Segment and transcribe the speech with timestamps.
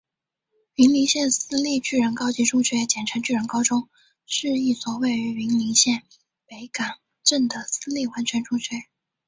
[0.77, 3.87] 云林县私立巨人高级中学简称巨人高中
[4.25, 6.01] 是一所位于云林县
[6.47, 8.73] 北港镇的私立完全中学。